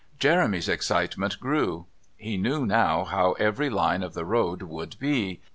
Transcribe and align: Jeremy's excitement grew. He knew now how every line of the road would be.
Jeremy's 0.17 0.67
excitement 0.67 1.39
grew. 1.39 1.85
He 2.17 2.35
knew 2.35 2.65
now 2.65 3.03
how 3.03 3.33
every 3.33 3.69
line 3.69 4.01
of 4.01 4.15
the 4.15 4.25
road 4.25 4.63
would 4.63 4.97
be. 4.97 5.41